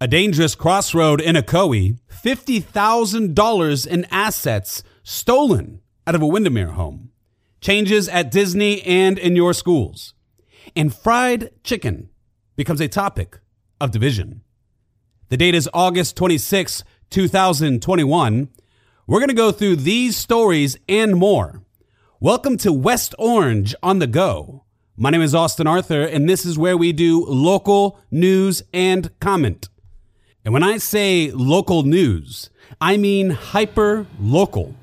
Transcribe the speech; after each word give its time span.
A 0.00 0.06
dangerous 0.06 0.54
crossroad 0.54 1.20
in 1.20 1.34
Ocoee, 1.34 1.98
$50,000 2.08 3.86
in 3.88 4.06
assets 4.12 4.84
stolen 5.02 5.80
out 6.06 6.14
of 6.14 6.22
a 6.22 6.26
Windermere 6.26 6.70
home. 6.70 7.10
Changes 7.60 8.08
at 8.08 8.30
Disney 8.30 8.80
and 8.82 9.18
in 9.18 9.34
your 9.34 9.52
schools. 9.52 10.14
And 10.76 10.94
fried 10.94 11.50
chicken 11.64 12.10
becomes 12.54 12.80
a 12.80 12.86
topic 12.86 13.40
of 13.80 13.90
division. 13.90 14.42
The 15.30 15.36
date 15.36 15.56
is 15.56 15.68
August 15.74 16.14
26, 16.14 16.84
2021. 17.10 18.50
We're 19.08 19.18
going 19.18 19.28
to 19.30 19.34
go 19.34 19.50
through 19.50 19.76
these 19.76 20.16
stories 20.16 20.76
and 20.88 21.16
more. 21.16 21.64
Welcome 22.20 22.56
to 22.58 22.72
West 22.72 23.16
Orange 23.18 23.74
on 23.82 23.98
the 23.98 24.06
Go. 24.06 24.64
My 24.96 25.10
name 25.10 25.22
is 25.22 25.34
Austin 25.34 25.66
Arthur, 25.66 26.04
and 26.04 26.28
this 26.28 26.46
is 26.46 26.56
where 26.56 26.76
we 26.76 26.92
do 26.92 27.24
local 27.26 27.98
news 28.12 28.62
and 28.72 29.10
comment. 29.18 29.68
And 30.48 30.54
when 30.54 30.62
I 30.62 30.78
say 30.78 31.30
local 31.30 31.82
news, 31.82 32.48
I 32.80 32.96
mean 32.96 33.28
hyper 33.28 34.06
local. 34.18 34.74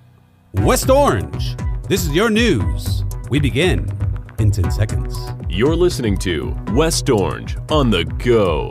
West 0.53 0.91
Orange, 0.91 1.55
this 1.89 2.03
is 2.05 2.13
your 2.13 2.29
news. 2.29 3.03
We 3.31 3.39
begin 3.39 3.89
in 4.37 4.51
10 4.51 4.69
seconds. 4.69 5.17
You're 5.49 5.75
listening 5.75 6.19
to 6.19 6.55
West 6.73 7.09
Orange 7.09 7.57
on 7.71 7.89
the 7.89 8.03
Go. 8.23 8.69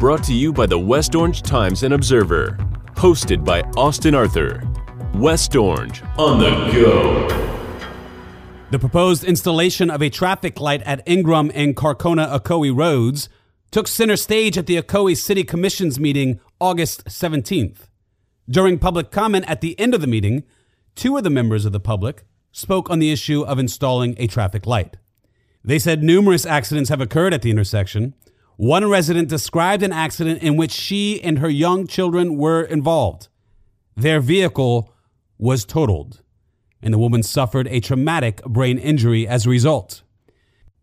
Brought 0.00 0.24
to 0.24 0.34
you 0.34 0.52
by 0.52 0.66
the 0.66 0.76
West 0.76 1.14
Orange 1.14 1.42
Times 1.42 1.84
and 1.84 1.94
Observer. 1.94 2.58
Hosted 2.96 3.44
by 3.44 3.60
Austin 3.76 4.16
Arthur. 4.16 4.68
West 5.14 5.54
Orange 5.54 6.02
on 6.18 6.40
the 6.40 6.50
Go. 6.72 7.28
The 8.72 8.80
proposed 8.80 9.22
installation 9.22 9.90
of 9.90 10.02
a 10.02 10.10
traffic 10.10 10.58
light 10.58 10.82
at 10.82 11.04
Ingram 11.06 11.52
and 11.54 11.76
Clarcona 11.76 12.36
Ocoee 12.36 12.76
roads 12.76 13.28
took 13.70 13.86
center 13.86 14.16
stage 14.16 14.58
at 14.58 14.66
the 14.66 14.76
Ocoee 14.76 15.16
City 15.16 15.44
Commission's 15.44 16.00
meeting 16.00 16.40
August 16.60 17.04
17th. 17.04 17.88
During 18.48 18.78
public 18.78 19.10
comment 19.10 19.44
at 19.48 19.60
the 19.60 19.78
end 19.78 19.94
of 19.94 20.00
the 20.00 20.08
meeting, 20.08 20.42
two 20.96 21.16
of 21.16 21.22
the 21.22 21.30
members 21.30 21.64
of 21.64 21.72
the 21.72 21.78
public 21.78 22.24
spoke 22.50 22.90
on 22.90 22.98
the 22.98 23.12
issue 23.12 23.42
of 23.42 23.60
installing 23.60 24.16
a 24.18 24.26
traffic 24.26 24.66
light. 24.66 24.96
They 25.62 25.78
said 25.78 26.02
numerous 26.02 26.44
accidents 26.44 26.90
have 26.90 27.00
occurred 27.00 27.32
at 27.32 27.42
the 27.42 27.50
intersection. 27.50 28.14
One 28.56 28.88
resident 28.88 29.28
described 29.28 29.82
an 29.84 29.92
accident 29.92 30.42
in 30.42 30.56
which 30.56 30.72
she 30.72 31.22
and 31.22 31.38
her 31.38 31.48
young 31.48 31.86
children 31.86 32.36
were 32.36 32.62
involved. 32.62 33.28
Their 33.96 34.20
vehicle 34.20 34.92
was 35.38 35.64
totaled, 35.64 36.22
and 36.82 36.92
the 36.92 36.98
woman 36.98 37.22
suffered 37.22 37.68
a 37.68 37.80
traumatic 37.80 38.42
brain 38.44 38.78
injury 38.78 39.28
as 39.28 39.46
a 39.46 39.50
result. 39.50 40.02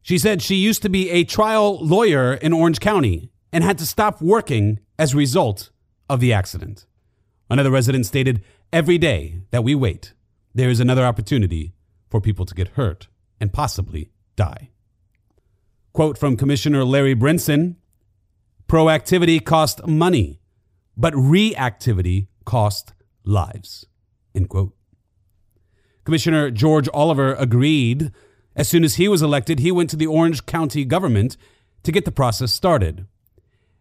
She 0.02 0.18
said 0.18 0.42
she 0.42 0.56
used 0.56 0.82
to 0.84 0.90
be 0.90 1.10
a 1.10 1.24
trial 1.24 1.84
lawyer 1.84 2.34
in 2.34 2.54
Orange 2.54 2.80
County 2.80 3.30
and 3.52 3.64
had 3.64 3.78
to 3.80 3.86
stop 3.86 4.22
working 4.22 4.80
as 4.98 5.14
a 5.14 5.18
result 5.18 5.70
of 6.10 6.20
the 6.20 6.34
accident. 6.34 6.86
Another 7.50 7.72
resident 7.72 8.06
stated, 8.06 8.44
Every 8.72 8.98
day 8.98 9.42
that 9.52 9.64
we 9.64 9.76
wait, 9.76 10.14
there 10.54 10.70
is 10.70 10.80
another 10.80 11.06
opportunity 11.06 11.74
for 12.10 12.20
people 12.20 12.46
to 12.46 12.56
get 12.56 12.70
hurt 12.70 13.08
and 13.40 13.54
possibly 13.54 14.12
die. 14.36 14.70
Quote 15.94 16.18
from 16.18 16.38
Commissioner 16.38 16.84
Larry 16.84 17.16
Brinson 17.16 17.76
Proactivity 18.68 19.44
costs 19.44 19.82
money, 19.88 20.42
but 20.98 21.14
reactivity 21.14 22.28
costs 22.44 22.92
lives. 23.24 23.86
End 24.36 24.50
quote. 24.50 24.76
Commissioner 26.04 26.52
George 26.52 26.90
Oliver 26.94 27.34
agreed 27.36 28.12
as 28.58 28.68
soon 28.68 28.84
as 28.84 28.96
he 28.96 29.08
was 29.08 29.22
elected, 29.22 29.60
he 29.60 29.72
went 29.72 29.92
to 29.92 29.96
the 29.96 30.08
Orange 30.08 30.48
County 30.48 30.84
government 30.84 31.38
to 31.84 31.92
get 31.92 32.06
the 32.06 32.12
process 32.12 32.52
started. 32.52 33.06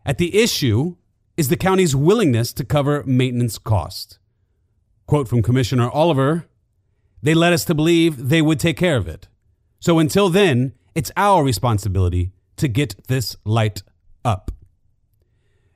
At 0.05 0.19
the 0.19 0.39
issue 0.39 0.97
is 1.37 1.49
the 1.49 1.57
county's 1.57 1.97
willingness 1.97 2.53
to 2.53 2.65
cover 2.65 3.03
maintenance 3.05 3.57
costs. 3.59 4.19
Quote 5.07 5.29
from 5.29 5.43
Commissioner 5.43 5.89
Oliver 5.91 6.45
They 7.23 7.35
led 7.35 7.55
us 7.55 7.65
to 7.65 7.75
believe 7.75 8.29
they 8.29 8.43
would 8.43 8.61
take 8.61 8.77
care 8.77 8.97
of 8.97 9.09
it. 9.09 9.29
So 9.81 9.99
until 9.99 10.29
then, 10.29 10.75
it's 10.95 11.11
our 11.17 11.43
responsibility 11.43 12.33
to 12.57 12.69
get 12.69 13.07
this 13.09 13.35
light 13.45 13.83
up. 14.25 14.51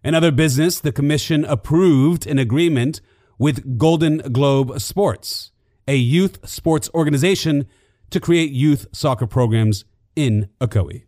In 0.04 0.14
other 0.14 0.30
business, 0.30 0.78
the 0.78 0.92
commission 0.92 1.44
approved 1.44 2.26
an 2.26 2.38
agreement 2.38 3.00
with 3.38 3.78
Golden 3.78 4.19
Globe 4.19 4.78
Sports, 4.80 5.52
a 5.88 5.96
youth 5.96 6.38
sports 6.48 6.91
organization 6.94 7.66
to 8.10 8.21
create 8.21 8.50
youth 8.50 8.87
soccer 8.93 9.26
programs 9.26 9.87
in 10.16 10.48
Ocoee. 10.60 11.04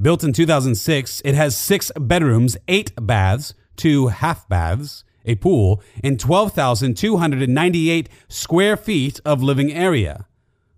Built 0.00 0.24
in 0.24 0.32
2006, 0.32 1.20
it 1.24 1.34
has 1.34 1.54
six 1.56 1.92
bedrooms, 1.96 2.56
eight 2.66 2.92
baths, 3.00 3.54
two 3.76 4.08
half 4.08 4.48
baths, 4.48 5.04
a 5.24 5.36
pool, 5.36 5.80
and 6.02 6.18
12,298 6.18 8.08
square 8.28 8.76
feet 8.76 9.20
of 9.24 9.40
living 9.42 9.72
area. 9.72 10.26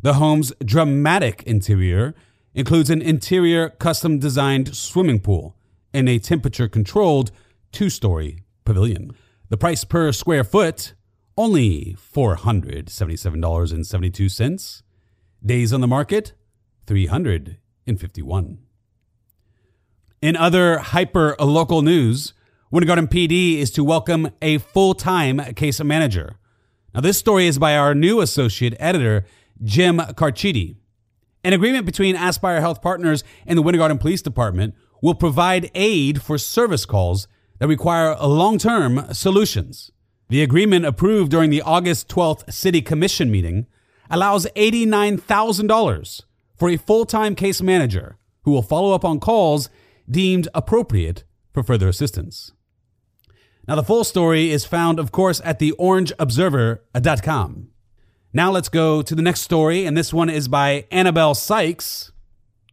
The 0.01 0.15
home's 0.15 0.53
dramatic 0.65 1.43
interior 1.45 2.15
includes 2.55 2.91
an 2.91 3.03
interior 3.03 3.71
custom 3.71 4.19
designed 4.19 4.77
swimming 4.77 5.21
pool 5.21 5.57
and 5.93 6.09
a 6.09 6.19
temperature 6.19 6.69
controlled 6.69 7.31
two 7.73 7.91
story 7.91 8.45
pavilion. 8.65 9.11
The 9.49 9.57
price 9.57 9.85
per 9.85 10.11
square 10.13 10.45
foot, 10.45 10.95
only 11.37 11.97
$477.72. 12.15 14.83
Days 15.45 15.73
on 15.73 15.81
the 15.81 15.87
market, 15.87 16.33
351. 16.87 18.59
In 20.23 20.37
other 20.37 20.79
hyper 20.79 21.37
local 21.39 21.83
news, 21.83 22.33
Winter 22.71 22.87
Garden 22.87 23.07
PD 23.07 23.59
is 23.59 23.71
to 23.73 23.85
welcome 23.85 24.31
a 24.43 24.59
full 24.59 24.95
time 24.95 25.41
case 25.55 25.83
manager. 25.83 26.37
Now, 26.95 27.01
this 27.01 27.19
story 27.19 27.47
is 27.47 27.59
by 27.59 27.77
our 27.77 27.95
new 27.95 28.21
associate 28.21 28.75
editor, 28.81 29.25
Jim 29.63 29.99
Carchidi. 29.99 30.77
An 31.45 31.53
agreement 31.53 31.87
between 31.87 32.17
Aspire 32.17 32.61
Health 32.61 32.83
Partners 32.83 33.23
and 33.47 33.57
the 33.57 33.63
Winter 33.63 33.79
Garden 33.79 33.99
Police 33.99 34.23
Department 34.23 34.75
will 35.01 35.15
provide 35.15 35.71
aid 35.75 36.23
for 36.23 36.39
service 36.39 36.85
calls 36.85 37.29
that 37.59 37.69
require 37.69 38.17
long 38.17 38.59
term 38.59 39.07
solutions. 39.13 39.91
The 40.29 40.43
agreement 40.43 40.85
approved 40.85 41.31
during 41.31 41.51
the 41.51 41.63
August 41.63 42.09
12th 42.09 42.53
City 42.53 42.83
Commission 42.83 43.31
meeting 43.31 43.67
allows 44.11 44.47
$89,000 44.57 46.23
for 46.57 46.69
a 46.69 46.77
full 46.77 47.07
time 47.07 47.35
case 47.35 47.63
manager 47.63 48.19
who 48.43 48.51
will 48.51 48.63
follow 48.63 48.93
up 48.93 49.05
on 49.05 49.21
calls 49.21 49.69
deemed 50.11 50.49
appropriate 50.55 51.25
for 51.53 51.63
further 51.63 51.89
assistance. 51.89 52.53
Now, 53.69 53.75
the 53.75 53.83
full 53.83 54.05
story 54.05 54.51
is 54.51 54.65
found, 54.65 54.99
of 54.99 55.11
course, 55.11 55.41
at 55.45 55.59
the 55.59 55.73
orangeobserver.com. 55.79 57.69
Now 58.33 58.51
let's 58.51 58.69
go 58.69 59.03
to 59.03 59.15
the 59.15 59.23
next 59.23 59.43
story, 59.43 59.87
and 59.87 59.97
this 59.97 60.13
one 60.13 60.29
is 60.29 60.49
by 60.49 60.87
Annabelle 60.91 61.35
Sykes 61.35 62.13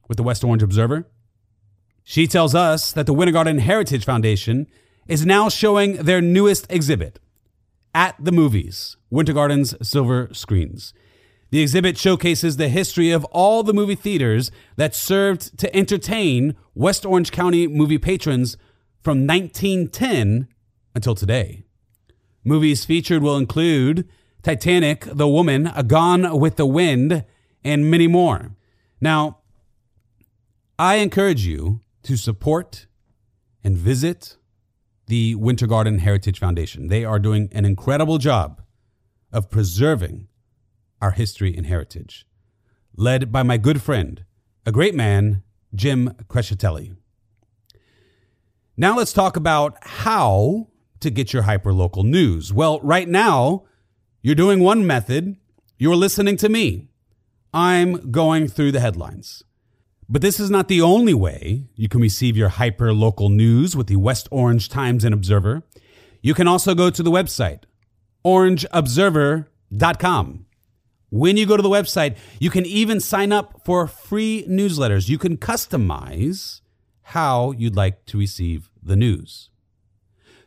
with 0.08 0.18
the 0.18 0.24
West 0.24 0.44
Orange 0.44 0.64
Observer. 0.64 1.08
She 2.03 2.28
tells 2.28 2.53
us 2.53 2.91
that 2.91 3.06
the 3.06 3.14
Winter 3.14 3.31
Garden 3.31 3.59
Heritage 3.59 4.03
Foundation 4.03 4.68
is 5.08 5.25
now 5.25 5.50
showing 5.50 5.97
their 5.97 6.22
newest 6.22 6.66
exhibit 6.69 7.19
at 7.96 8.16
the 8.19 8.31
movies, 8.31 8.97
Winter 9.09 9.34
Garden's 9.34 9.75
Silver 9.88 10.30
Screens. 10.34 10.94
The 11.52 11.62
exhibit 11.62 11.97
showcases 11.97 12.58
the 12.58 12.68
history 12.68 13.12
of 13.12 13.24
all 13.25 13.62
the 13.62 13.74
movie 13.74 13.96
theaters 13.96 14.50
that 14.75 14.96
served 14.96 15.58
to 15.59 15.74
entertain 15.75 16.56
West 16.74 17.06
Orange 17.06 17.31
County 17.31 17.68
movie 17.68 18.00
patrons 18.00 18.58
from 19.02 19.28
1910 19.28 20.47
until 20.95 21.13
today. 21.13 21.63
Movies 22.44 22.86
featured 22.86 23.22
will 23.22 23.38
include 23.38 24.10
Titanic, 24.44 25.06
The 25.06 25.28
Woman, 25.28 25.72
A 25.74 25.84
Gone 25.84 26.38
with 26.38 26.57
the 26.57 26.66
Wind, 26.66 27.24
and 27.63 27.90
many 27.90 28.07
more. 28.07 28.56
Now, 29.00 29.40
I 30.78 30.95
encourage 30.95 31.45
you 31.45 31.81
to 32.04 32.18
support 32.18 32.88
and 33.63 33.78
visit 33.78 34.36
the 35.07 35.36
Winter 35.36 35.66
Garden 35.66 36.00
Heritage 36.00 36.40
Foundation. 36.40 36.90
They 36.90 37.06
are 37.06 37.19
doing 37.19 37.50
an 37.54 37.63
incredible 37.63 38.18
job 38.18 38.62
of 39.31 39.50
preserving 39.50 40.28
our 41.01 41.12
history 41.12 41.56
and 41.56 41.66
heritage, 41.66 42.25
led 42.96 43.31
by 43.31 43.44
my 43.44 43.57
good 43.57 43.81
friend, 43.81 44.25
a 44.66 44.72
great 44.72 44.96
man, 44.96 45.44
Jim 45.74 46.16
Crescitelli. 46.28 46.96
Now 48.75 48.98
let's 48.98 49.13
talk 49.13 49.38
about 49.38 49.78
how 49.81 50.68
to 51.00 51.10
get 51.10 51.31
your 51.31 51.44
hyperlocal 51.44 52.04
news. 52.04 52.51
Well, 52.51 52.80
right 52.81 53.07
now, 53.07 53.66
you're 54.24 54.34
doing 54.36 54.62
one 54.62 54.88
method, 54.88 55.36
you're 55.78 55.98
listening 55.98 56.38
to 56.38 56.48
me. 56.48 56.88
I'm 57.54 58.10
going 58.10 58.48
through 58.48 58.72
the 58.72 58.80
headlines. 58.80 59.44
But 60.08 60.22
this 60.22 60.40
is 60.40 60.50
not 60.50 60.70
the 60.70 60.81
only 60.81 61.14
way 61.14 61.68
you 61.75 61.90
can 61.90 62.00
receive 62.00 62.38
your 62.38 62.48
hyper 62.48 62.94
local 62.94 63.28
news 63.28 63.75
with 63.75 63.88
the 63.88 63.98
West 63.98 64.30
Orange 64.31 64.70
Times 64.70 65.04
and 65.04 65.14
Observer. 65.14 65.64
You 66.22 66.34
can 66.34 66.48
also 66.48 66.74
go 66.74 66.90
to 66.90 67.04
the 67.04 67.12
website, 67.12 67.64
orangeobserver.com. 68.25 70.46
When 71.10 71.36
you 71.36 71.46
go 71.46 71.58
to 71.58 71.64
the 71.64 71.68
website, 71.68 72.16
you 72.40 72.50
can 72.50 72.66
even 72.66 73.02
sign 73.02 73.34
up 73.34 73.60
for 73.66 73.88
free 73.88 74.46
newsletters. 74.50 75.10
You 75.10 75.18
can 75.18 75.36
customize 75.36 76.62
how 77.02 77.52
you'd 77.52 77.75
like 77.75 78.06
to 78.06 78.18
receive 78.18 78.70
the 78.81 78.96
news. 78.96 79.50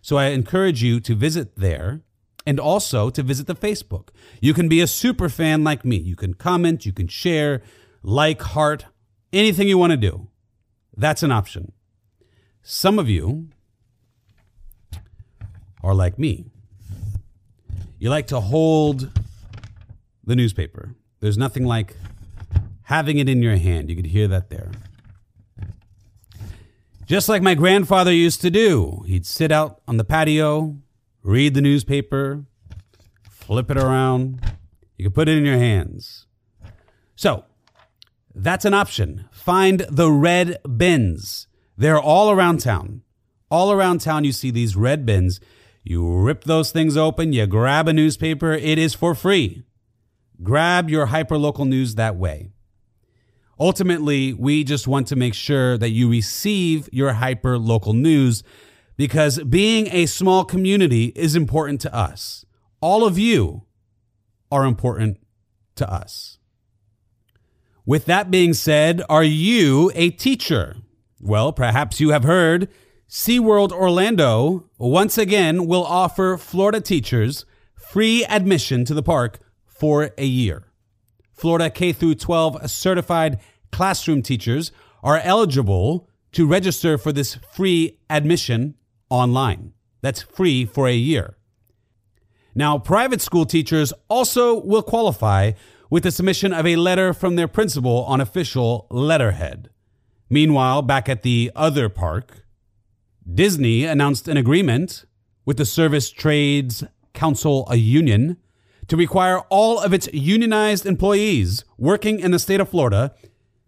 So 0.00 0.16
I 0.16 0.28
encourage 0.28 0.82
you 0.82 0.98
to 1.00 1.14
visit 1.14 1.56
there 1.56 2.00
and 2.46 2.60
also 2.60 3.10
to 3.10 3.22
visit 3.22 3.46
the 3.46 3.54
Facebook. 3.54 4.08
You 4.40 4.54
can 4.54 4.68
be 4.68 4.80
a 4.80 4.86
super 4.86 5.28
fan 5.28 5.64
like 5.64 5.84
me. 5.84 5.96
You 5.96 6.16
can 6.16 6.34
comment, 6.34 6.86
you 6.86 6.92
can 6.92 7.08
share, 7.08 7.62
like, 8.02 8.40
heart, 8.40 8.86
anything 9.32 9.66
you 9.66 9.76
want 9.76 9.90
to 9.90 9.96
do. 9.96 10.28
That's 10.96 11.22
an 11.22 11.32
option. 11.32 11.72
Some 12.62 12.98
of 12.98 13.08
you 13.08 13.48
are 15.82 15.94
like 15.94 16.18
me. 16.18 16.46
You 17.98 18.10
like 18.10 18.26
to 18.28 18.40
hold 18.40 19.10
the 20.24 20.36
newspaper. 20.36 20.94
There's 21.20 21.38
nothing 21.38 21.64
like 21.64 21.96
having 22.82 23.18
it 23.18 23.28
in 23.28 23.42
your 23.42 23.56
hand. 23.56 23.90
You 23.90 23.96
could 23.96 24.06
hear 24.06 24.28
that 24.28 24.50
there. 24.50 24.70
Just 27.06 27.28
like 27.28 27.40
my 27.40 27.54
grandfather 27.54 28.12
used 28.12 28.40
to 28.42 28.50
do, 28.50 29.04
he'd 29.06 29.24
sit 29.24 29.52
out 29.52 29.80
on 29.86 29.96
the 29.96 30.04
patio, 30.04 30.76
read 31.26 31.54
the 31.54 31.60
newspaper, 31.60 32.44
flip 33.28 33.68
it 33.68 33.76
around. 33.76 34.40
You 34.96 35.06
can 35.06 35.12
put 35.12 35.28
it 35.28 35.36
in 35.36 35.44
your 35.44 35.58
hands. 35.58 36.26
So, 37.16 37.44
that's 38.32 38.64
an 38.64 38.74
option. 38.74 39.28
Find 39.32 39.80
the 39.90 40.10
red 40.10 40.58
bins. 40.76 41.48
They're 41.76 42.00
all 42.00 42.30
around 42.30 42.60
town. 42.60 43.02
All 43.50 43.72
around 43.72 44.00
town, 44.00 44.22
you 44.22 44.30
see 44.30 44.52
these 44.52 44.76
red 44.76 45.04
bins. 45.04 45.40
You 45.82 46.16
rip 46.16 46.44
those 46.44 46.70
things 46.70 46.96
open, 46.96 47.32
you 47.32 47.46
grab 47.46 47.88
a 47.88 47.92
newspaper, 47.92 48.52
it 48.52 48.78
is 48.78 48.94
for 48.94 49.14
free. 49.14 49.64
Grab 50.42 50.88
your 50.88 51.08
hyperlocal 51.08 51.66
news 51.66 51.96
that 51.96 52.16
way. 52.16 52.50
Ultimately, 53.58 54.32
we 54.32 54.62
just 54.62 54.86
want 54.86 55.08
to 55.08 55.16
make 55.16 55.34
sure 55.34 55.76
that 55.76 55.90
you 55.90 56.08
receive 56.08 56.88
your 56.92 57.14
hyper 57.14 57.58
local 57.58 57.94
news 57.94 58.44
because 58.96 59.42
being 59.44 59.88
a 59.92 60.06
small 60.06 60.44
community 60.44 61.12
is 61.14 61.36
important 61.36 61.80
to 61.82 61.94
us. 61.94 62.44
All 62.80 63.04
of 63.04 63.18
you 63.18 63.64
are 64.50 64.64
important 64.64 65.18
to 65.76 65.90
us. 65.90 66.38
With 67.84 68.06
that 68.06 68.30
being 68.30 68.54
said, 68.54 69.02
are 69.08 69.24
you 69.24 69.92
a 69.94 70.10
teacher? 70.10 70.76
Well, 71.20 71.52
perhaps 71.52 72.00
you 72.00 72.10
have 72.10 72.24
heard 72.24 72.68
SeaWorld 73.08 73.70
Orlando 73.70 74.68
once 74.78 75.16
again 75.16 75.66
will 75.66 75.84
offer 75.84 76.36
Florida 76.36 76.80
teachers 76.80 77.44
free 77.76 78.24
admission 78.24 78.84
to 78.84 78.94
the 78.94 79.02
park 79.02 79.38
for 79.64 80.10
a 80.18 80.24
year. 80.24 80.72
Florida 81.32 81.70
K 81.70 81.92
through 81.92 82.16
12 82.16 82.68
certified 82.68 83.38
classroom 83.70 84.22
teachers 84.22 84.72
are 85.02 85.18
eligible 85.18 86.08
to 86.32 86.46
register 86.46 86.98
for 86.98 87.12
this 87.12 87.36
free 87.52 87.98
admission 88.10 88.74
online. 89.10 89.72
That's 90.02 90.22
free 90.22 90.64
for 90.64 90.86
a 90.86 90.94
year. 90.94 91.36
Now, 92.54 92.78
private 92.78 93.20
school 93.20 93.44
teachers 93.44 93.92
also 94.08 94.58
will 94.60 94.82
qualify 94.82 95.52
with 95.90 96.02
the 96.02 96.10
submission 96.10 96.52
of 96.52 96.66
a 96.66 96.76
letter 96.76 97.12
from 97.12 97.36
their 97.36 97.48
principal 97.48 98.04
on 98.04 98.20
official 98.20 98.86
letterhead. 98.90 99.70
Meanwhile, 100.28 100.82
back 100.82 101.08
at 101.08 101.22
the 101.22 101.52
other 101.54 101.88
park, 101.88 102.44
Disney 103.32 103.84
announced 103.84 104.28
an 104.28 104.36
agreement 104.36 105.04
with 105.44 105.56
the 105.56 105.64
Service 105.64 106.10
Trades 106.10 106.82
Council, 107.12 107.66
a 107.70 107.76
union, 107.76 108.36
to 108.88 108.96
require 108.96 109.40
all 109.50 109.80
of 109.80 109.92
its 109.92 110.08
unionized 110.12 110.86
employees 110.86 111.64
working 111.76 112.20
in 112.20 112.30
the 112.30 112.38
state 112.38 112.60
of 112.60 112.68
Florida 112.68 113.14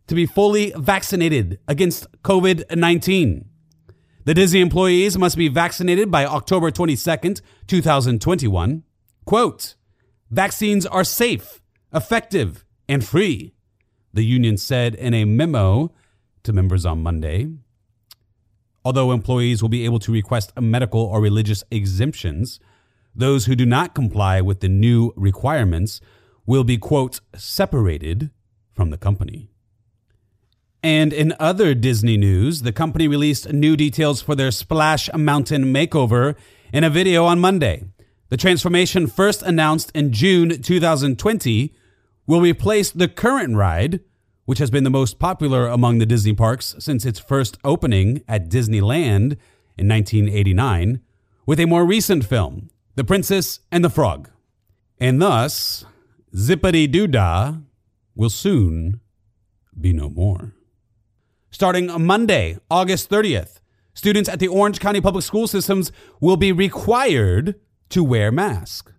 to 0.07 0.15
be 0.15 0.27
fully 0.27 0.73
vaccinated 0.77 1.59
against 1.69 2.11
COVID 2.23 2.77
19. 2.77 3.45
The 4.29 4.35
Disney 4.35 4.61
employees 4.61 5.17
must 5.17 5.39
be 5.39 5.49
vaccinated 5.49 6.11
by 6.11 6.27
October 6.27 6.71
22nd, 6.71 7.41
2021. 7.67 8.83
Quote, 9.25 9.75
vaccines 10.31 10.85
are 10.85 11.03
safe, 11.03 11.63
effective, 11.95 12.63
and 12.87 13.03
free, 13.03 13.55
the 14.13 14.27
union 14.27 14.59
said 14.59 14.95
in 14.95 15.15
a 15.15 15.25
memo 15.25 15.95
to 16.43 16.53
members 16.53 16.85
on 16.85 17.03
Monday. 17.03 17.49
Although 18.85 19.13
employees 19.13 19.63
will 19.63 19.71
be 19.71 19.87
able 19.87 19.99
to 20.01 20.13
request 20.13 20.53
medical 20.61 21.01
or 21.01 21.23
religious 21.23 21.65
exemptions, 21.71 22.61
those 23.15 23.47
who 23.47 23.57
do 23.57 23.65
not 23.65 23.95
comply 23.95 24.43
with 24.43 24.61
the 24.61 24.69
new 24.69 25.15
requirements 25.17 26.03
will 26.45 26.65
be, 26.65 26.77
quote, 26.77 27.21
separated 27.35 28.31
from 28.75 28.91
the 28.91 28.99
company. 28.99 29.49
And 30.83 31.13
in 31.13 31.35
other 31.41 31.75
Disney 31.75 32.17
news, 32.17 32.63
the 32.63 32.73
company 32.73 33.09
released 33.09 33.53
new 33.53 33.77
details 33.77 34.23
for 34.23 34.37
their 34.37 34.53
Splash 34.53 35.13
Mountain 35.13 35.65
makeover 35.65 36.37
in 36.73 36.85
a 36.85 36.91
video 36.91 37.25
on 37.25 37.41
Monday. 37.41 37.85
The 38.29 38.37
transformation, 38.37 39.07
first 39.07 39.43
announced 39.43 39.91
in 39.95 40.13
June 40.13 40.63
2020, 40.63 41.75
will 42.27 42.41
replace 42.41 42.91
the 42.91 43.09
current 43.09 43.57
ride, 43.57 44.01
which 44.45 44.59
has 44.59 44.71
been 44.71 44.85
the 44.85 44.91
most 44.91 45.19
popular 45.19 45.67
among 45.67 45.99
the 45.99 46.07
Disney 46.07 46.35
parks 46.35 46.77
since 46.79 47.05
its 47.05 47.19
first 47.19 47.59
opening 47.65 48.23
at 48.29 48.49
Disneyland 48.49 49.37
in 49.77 49.89
1989, 49.89 51.01
with 51.47 51.59
a 51.59 51.67
more 51.67 51.85
recent 51.85 52.25
film, 52.25 52.69
The 52.95 53.05
Princess 53.05 53.61
and 53.73 53.83
the 53.83 53.91
Frog. 53.91 54.31
And 55.01 55.21
thus, 55.21 55.87
Zip-a-Dee-Doo-Dah 56.37 57.55
will 58.15 58.31
soon 58.31 59.01
be 59.81 59.93
no 59.93 60.11
more. 60.11 60.53
Starting 61.51 61.91
Monday, 62.05 62.59
August 62.71 63.09
30th, 63.09 63.61
students 63.95 64.29
at 64.29 64.39
the 64.39 64.49
Orange 64.49 64.81
County 64.81 65.01
Public 65.01 65.25
School 65.25 65.47
Systems 65.47 65.91
will 66.21 66.37
be 66.37 66.53
required 66.53 67.55
to 67.89 68.05
wear 68.05 68.31
masks. 68.31 68.93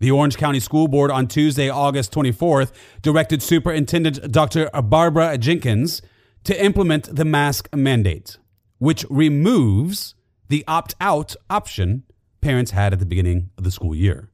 The 0.00 0.10
Orange 0.10 0.36
County 0.36 0.60
School 0.60 0.86
Board 0.86 1.10
on 1.10 1.26
Tuesday, 1.26 1.70
August 1.70 2.12
24th, 2.12 2.72
directed 3.00 3.42
Superintendent 3.42 4.30
Dr. 4.30 4.68
Barbara 4.82 5.38
Jenkins 5.38 6.02
to 6.44 6.62
implement 6.62 7.16
the 7.16 7.24
mask 7.24 7.74
mandate, 7.74 8.36
which 8.78 9.06
removes 9.08 10.14
the 10.48 10.62
opt 10.68 10.94
out 11.00 11.34
option 11.48 12.02
parents 12.42 12.72
had 12.72 12.92
at 12.92 12.98
the 12.98 13.06
beginning 13.06 13.48
of 13.56 13.64
the 13.64 13.70
school 13.70 13.94
year. 13.94 14.28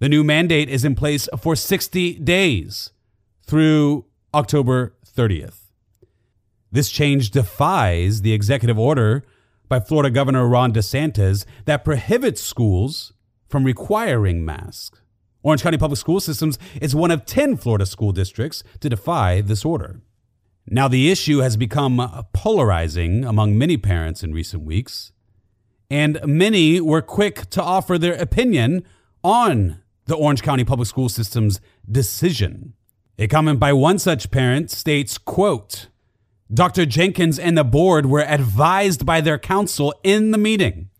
The 0.00 0.08
new 0.08 0.24
mandate 0.24 0.68
is 0.68 0.84
in 0.84 0.96
place 0.96 1.28
for 1.38 1.54
60 1.54 2.14
days 2.14 2.90
through 3.46 4.06
October 4.34 4.96
30th. 5.06 5.59
This 6.72 6.90
change 6.90 7.30
defies 7.30 8.22
the 8.22 8.32
executive 8.32 8.78
order 8.78 9.24
by 9.68 9.80
Florida 9.80 10.10
Governor 10.10 10.46
Ron 10.46 10.72
DeSantis 10.72 11.44
that 11.64 11.84
prohibits 11.84 12.42
schools 12.42 13.12
from 13.48 13.64
requiring 13.64 14.44
masks. 14.44 15.00
Orange 15.42 15.62
County 15.62 15.78
Public 15.78 15.98
School 15.98 16.20
Systems 16.20 16.58
is 16.80 16.94
one 16.94 17.10
of 17.10 17.24
10 17.24 17.56
Florida 17.56 17.86
school 17.86 18.12
districts 18.12 18.62
to 18.80 18.88
defy 18.88 19.40
this 19.40 19.64
order. 19.64 20.00
Now, 20.66 20.86
the 20.86 21.10
issue 21.10 21.38
has 21.38 21.56
become 21.56 22.26
polarizing 22.32 23.24
among 23.24 23.58
many 23.58 23.76
parents 23.76 24.22
in 24.22 24.32
recent 24.32 24.62
weeks, 24.64 25.12
and 25.90 26.20
many 26.24 26.80
were 26.80 27.02
quick 27.02 27.48
to 27.50 27.62
offer 27.62 27.98
their 27.98 28.14
opinion 28.14 28.84
on 29.24 29.80
the 30.06 30.14
Orange 30.14 30.42
County 30.42 30.64
Public 30.64 30.86
School 30.86 31.08
System's 31.08 31.60
decision. 31.90 32.74
A 33.18 33.26
comment 33.26 33.58
by 33.58 33.72
one 33.72 33.98
such 33.98 34.30
parent 34.30 34.70
states, 34.70 35.18
quote, 35.18 35.88
Dr. 36.52 36.84
Jenkins 36.84 37.38
and 37.38 37.56
the 37.56 37.64
board 37.64 38.06
were 38.06 38.24
advised 38.24 39.06
by 39.06 39.20
their 39.20 39.38
counsel 39.38 39.94
in 40.02 40.32
the 40.32 40.38
meeting 40.38 40.90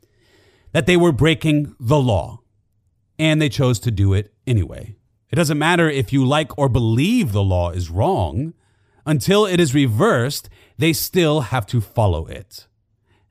that 0.73 0.87
they 0.87 0.97
were 0.97 1.13
breaking 1.13 1.75
the 1.81 1.99
law, 1.99 2.41
and 3.19 3.43
they 3.43 3.49
chose 3.49 3.81
to 3.81 3.91
do 3.91 4.13
it 4.15 4.33
anyway. 4.47 4.95
It 5.31 5.37
doesn't 5.37 5.59
matter 5.59 5.89
if 5.89 6.13
you 6.13 6.25
like 6.25 6.57
or 6.57 6.69
believe 6.69 7.33
the 7.33 7.43
law 7.43 7.71
is 7.71 7.91
wrong, 7.91 8.55
until 9.05 9.45
it 9.45 9.59
is 9.59 9.75
reversed, 9.75 10.49
they 10.79 10.93
still 10.93 11.41
have 11.41 11.67
to 11.67 11.81
follow 11.81 12.27
it. 12.27 12.69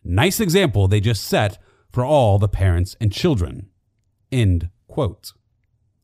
Nice 0.03 0.39
example 0.39 0.87
they 0.87 0.99
just 0.99 1.23
set 1.23 1.57
for 1.89 2.03
all 2.03 2.37
the 2.37 2.49
parents 2.49 2.95
and 2.99 3.11
children. 3.11 3.69
End 4.31 4.69
quote. 4.87 5.31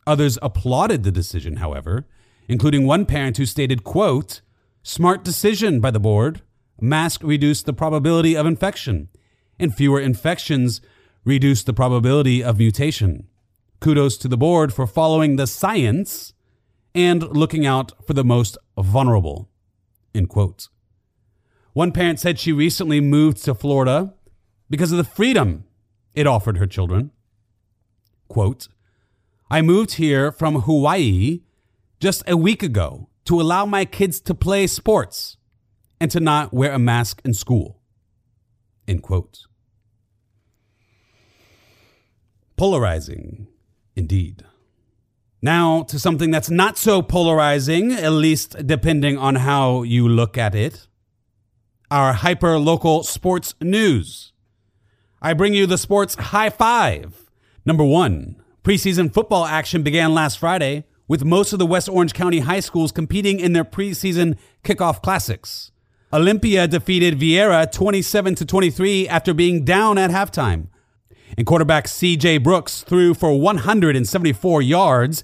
Others 0.07 0.37
applauded 0.41 1.03
the 1.03 1.11
decision, 1.11 1.57
however, 1.57 2.07
including 2.47 2.85
one 2.85 3.05
parent 3.05 3.37
who 3.37 3.45
stated, 3.45 3.83
quote, 3.83 4.41
Smart 4.87 5.23
decision 5.23 5.79
by 5.79 5.89
the 5.89 5.99
board. 5.99 6.43
Mask 6.79 7.23
reduced 7.23 7.65
the 7.65 7.73
probability 7.73 8.37
of 8.37 8.45
infection, 8.45 9.09
and 9.57 9.73
fewer 9.73 9.99
infections 9.99 10.79
reduced 11.23 11.65
the 11.65 11.73
probability 11.73 12.43
of 12.43 12.59
mutation. 12.59 13.27
Kudos 13.79 14.15
to 14.17 14.27
the 14.27 14.37
board 14.37 14.71
for 14.71 14.85
following 14.85 15.37
the 15.37 15.47
science 15.47 16.33
and 16.93 17.23
looking 17.35 17.65
out 17.65 17.93
for 18.05 18.13
the 18.13 18.23
most 18.23 18.59
vulnerable. 18.77 19.49
End 20.13 20.29
quote. 20.29 20.69
One 21.73 21.91
parent 21.91 22.19
said 22.19 22.37
she 22.37 22.51
recently 22.51 23.01
moved 23.01 23.43
to 23.45 23.55
Florida 23.55 24.13
because 24.69 24.91
of 24.91 24.99
the 24.99 25.03
freedom 25.03 25.63
it 26.13 26.27
offered 26.27 26.59
her 26.59 26.67
children. 26.67 27.09
Quote, 28.27 28.67
I 29.49 29.63
moved 29.63 29.93
here 29.93 30.31
from 30.31 30.61
Hawaii 30.61 31.41
just 31.99 32.21
a 32.27 32.37
week 32.37 32.61
ago 32.61 33.09
to 33.25 33.41
allow 33.41 33.65
my 33.65 33.85
kids 33.85 34.19
to 34.21 34.33
play 34.33 34.67
sports 34.67 35.37
and 35.99 36.11
to 36.11 36.19
not 36.19 36.53
wear 36.53 36.71
a 36.71 36.79
mask 36.79 37.21
in 37.25 37.33
school. 37.33 37.81
End 38.87 39.01
quote. 39.01 39.47
Polarizing, 42.55 43.47
indeed. 43.95 44.43
Now 45.41 45.83
to 45.83 45.99
something 45.99 46.31
that's 46.31 46.49
not 46.49 46.77
so 46.77 47.01
polarizing, 47.01 47.91
at 47.91 48.11
least 48.11 48.65
depending 48.65 49.17
on 49.17 49.35
how 49.35 49.83
you 49.83 50.07
look 50.07 50.37
at 50.37 50.55
it. 50.55 50.87
Our 51.91 52.13
hyper 52.13 52.57
local 52.57 53.03
sports 53.03 53.53
news. 53.61 54.31
I 55.21 55.33
bring 55.33 55.53
you 55.53 55.65
the 55.65 55.77
sports 55.77 56.15
high 56.15 56.49
five. 56.49 57.29
Number 57.65 57.83
one, 57.83 58.37
preseason 58.63 59.13
football 59.13 59.45
action 59.45 59.83
began 59.83 60.13
last 60.13 60.39
Friday 60.39 60.85
with 61.07 61.23
most 61.23 61.53
of 61.53 61.59
the 61.59 61.65
West 61.65 61.89
Orange 61.89 62.13
County 62.13 62.39
high 62.39 62.59
schools 62.59 62.91
competing 62.91 63.39
in 63.39 63.53
their 63.53 63.63
preseason 63.63 64.37
kickoff 64.63 65.01
classics. 65.01 65.71
Olympia 66.13 66.67
defeated 66.67 67.19
Viera 67.19 67.69
27 67.71 68.35
to 68.35 68.45
23 68.45 69.07
after 69.07 69.33
being 69.33 69.65
down 69.65 69.97
at 69.97 70.11
halftime. 70.11 70.67
And 71.37 71.45
quarterback 71.45 71.85
CJ 71.87 72.43
Brooks 72.43 72.83
threw 72.83 73.13
for 73.13 73.37
174 73.37 74.61
yards 74.61 75.23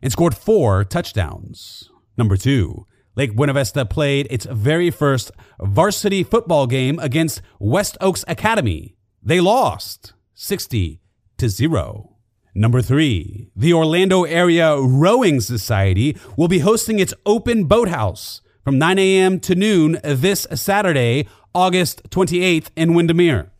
and 0.00 0.10
scored 0.10 0.34
four 0.34 0.84
touchdowns. 0.84 1.90
Number 2.16 2.36
two, 2.36 2.86
Lake 3.16 3.34
Buena 3.36 3.52
Vista 3.52 3.84
played 3.84 4.26
its 4.30 4.46
very 4.46 4.90
first 4.90 5.30
varsity 5.60 6.22
football 6.22 6.66
game 6.66 6.98
against 7.00 7.42
West 7.58 7.98
Oaks 8.00 8.24
Academy. 8.28 8.96
They 9.22 9.40
lost 9.40 10.14
60 10.34 11.00
to 11.38 11.48
0. 11.48 12.09
Number 12.54 12.82
three, 12.82 13.48
the 13.54 13.72
Orlando 13.72 14.24
Area 14.24 14.76
Rowing 14.76 15.40
Society 15.40 16.16
will 16.36 16.48
be 16.48 16.58
hosting 16.58 16.98
its 16.98 17.14
open 17.24 17.64
boathouse 17.64 18.40
from 18.64 18.76
9 18.76 18.98
a.m. 18.98 19.38
to 19.40 19.54
noon 19.54 20.00
this 20.02 20.48
Saturday, 20.54 21.28
August 21.54 22.02
28th 22.10 22.70
in 22.74 22.94
Windermere. 22.94 23.52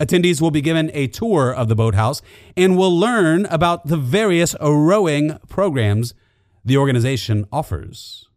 Attendees 0.00 0.40
will 0.40 0.50
be 0.50 0.60
given 0.60 0.90
a 0.92 1.06
tour 1.06 1.54
of 1.54 1.68
the 1.68 1.76
boathouse 1.76 2.20
and 2.56 2.76
will 2.76 2.98
learn 2.98 3.46
about 3.46 3.86
the 3.86 3.96
various 3.96 4.56
rowing 4.60 5.38
programs 5.48 6.12
the 6.64 6.76
organization 6.76 7.46
offers. 7.52 8.28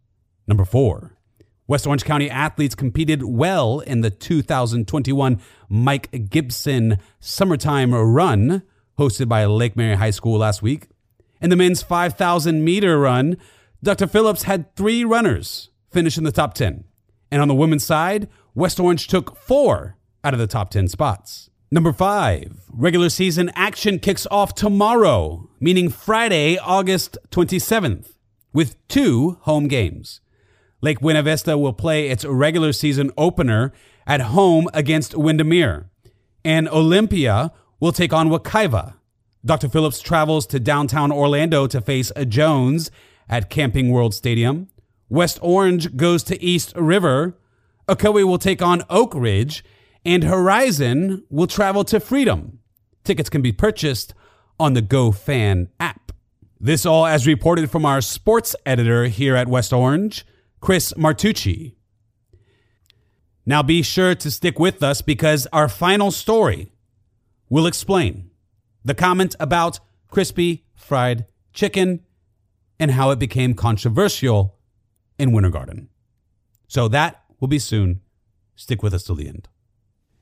Number 0.48 0.66
four, 0.66 1.18
West 1.68 1.88
Orange 1.88 2.06
County 2.06 2.30
athletes 2.30 2.76
competed 2.76 3.24
well 3.24 3.80
in 3.80 4.02
the 4.02 4.12
2021 4.12 5.42
Mike 5.68 6.30
Gibson 6.30 7.00
Summertime 7.20 7.96
Run 7.96 8.62
hosted 8.98 9.28
by 9.28 9.46
Lake 9.46 9.76
Mary 9.76 9.96
High 9.96 10.12
School 10.12 10.40
last 10.40 10.62
week. 10.62 10.88
In 11.42 11.50
the 11.50 11.56
men's 11.56 11.84
5,000 11.84 12.64
meter 12.64 13.00
run, 13.00 13.38
Dr. 13.84 14.08
Phillips 14.08 14.44
had 14.44 14.76
three 14.76 15.04
runners 15.04 15.70
finish 15.92 16.18
in 16.18 16.24
the 16.24 16.32
top 16.32 16.54
10. 16.54 16.84
And 17.32 17.42
on 17.42 17.48
the 17.48 17.56
women's 17.56 17.84
side, 17.84 18.28
West 18.54 18.80
Orange 18.80 19.08
took 19.08 19.38
four 19.38 19.98
out 20.24 20.34
of 20.34 20.40
the 20.40 20.48
top 20.48 20.70
10 20.70 20.88
spots. 20.88 21.50
Number 21.72 21.92
five, 21.92 22.62
regular 22.70 23.10
season 23.10 23.52
action 23.56 24.00
kicks 24.00 24.28
off 24.32 24.56
tomorrow, 24.56 25.50
meaning 25.60 25.90
Friday, 25.90 26.58
August 26.58 27.18
27th, 27.32 28.14
with 28.54 28.76
two 28.88 29.38
home 29.42 29.68
games. 29.68 30.22
Lake 30.82 31.00
Buena 31.00 31.24
Vista 31.24 31.58
will 31.58 31.74
play 31.74 32.08
its 32.10 32.24
regular 32.24 32.72
season 32.72 33.12
opener 33.18 33.74
at 34.06 34.22
home 34.22 34.70
against 34.74 35.18
Windermere, 35.18 35.90
and 36.44 36.70
Olympia 36.70 37.52
will 37.86 37.92
take 37.92 38.12
on 38.12 38.30
Wekiva. 38.30 38.96
Dr. 39.46 39.70
Phillips 39.70 40.02
travels 40.02 40.48
to 40.48 40.60
downtown 40.60 41.12
Orlando 41.12 41.68
to 41.68 41.80
face 41.80 42.12
Jones 42.28 42.90
at 43.30 43.52
Camping 43.52 43.92
World 43.92 44.16
Stadium. 44.16 44.70
West 45.08 45.38
Orange 45.44 45.96
goes 45.96 46.24
to 46.24 46.42
East 46.42 46.74
River. 46.76 47.38
Ocoee 47.88 48.24
will 48.24 48.40
take 48.40 48.64
on 48.64 48.82
Oak 48.90 49.14
Ridge, 49.14 49.64
and 50.04 50.24
Horizon 50.24 51.26
will 51.30 51.46
travel 51.46 51.84
to 51.84 52.00
Freedom. 52.00 52.58
Tickets 53.04 53.30
can 53.30 53.44
be 53.44 53.52
purchased 53.52 54.16
on 54.60 54.74
the 54.74 54.82
GoFan 54.82 55.68
app. 55.80 56.12
This 56.60 56.88
all 56.88 57.06
as 57.06 57.28
reported 57.28 57.70
from 57.70 57.86
our 57.86 58.02
sports 58.02 58.56
editor 58.66 59.06
here 59.06 59.36
at 59.36 59.48
West 59.48 59.72
Orange, 59.72 60.26
Chris 60.60 60.92
Martucci. 60.94 61.76
Now 63.46 63.62
be 63.62 63.84
sure 63.84 64.16
to 64.16 64.32
stick 64.32 64.58
with 64.58 64.82
us 64.82 65.04
because 65.04 65.46
our 65.54 65.70
final 65.70 66.10
story 66.10 66.72
will 67.50 67.68
explain 67.68 68.30
the 68.84 68.94
comment 68.94 69.36
about 69.40 69.80
crispy 70.10 70.66
fried 70.76 71.26
chicken 71.54 72.02
and 72.80 72.92
how 72.92 73.12
it 73.12 73.20
became 73.20 73.54
controversial 73.54 74.58
in 75.18 75.32
Winter 75.32 75.50
Garden. 75.50 75.90
So 76.68 76.88
that 76.90 77.24
will 77.40 77.48
be 77.48 77.60
soon. 77.60 78.02
Stick 78.56 78.84
with 78.84 78.94
us 78.94 79.04
till 79.04 79.16
the 79.16 79.28
end. 79.28 79.48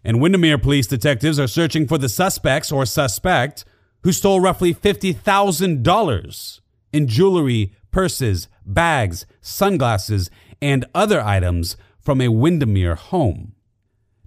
And 0.04 0.20
Windermere 0.20 0.58
police 0.58 0.88
detectives 0.88 1.40
are 1.40 1.48
searching 1.48 1.88
for 1.88 1.98
the 1.98 2.10
suspects 2.10 2.72
or 2.72 2.86
suspect 2.86 3.66
who 4.04 4.12
stole 4.12 4.42
roughly 4.42 4.74
$50,000 4.74 6.60
in 6.92 7.08
jewelry, 7.08 7.74
purses, 7.92 8.48
bags, 8.66 9.26
sunglasses, 9.42 10.30
and 10.62 10.86
other 10.94 11.22
items 11.22 11.78
from 12.00 12.20
a 12.20 12.28
Windermere 12.28 12.96
home. 12.96 13.54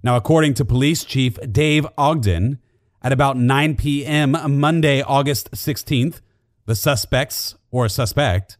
Now, 0.03 0.15
according 0.15 0.55
to 0.55 0.65
police 0.65 1.03
chief 1.03 1.37
Dave 1.51 1.85
Ogden, 1.97 2.59
at 3.07 3.13
about 3.13 3.37
9 3.37 3.77
p.m. 3.77 4.35
Monday, 4.59 5.01
August 5.01 5.49
16th, 5.51 6.19
the 6.65 6.75
suspects 6.75 7.55
or 7.71 7.87
suspect 7.87 8.57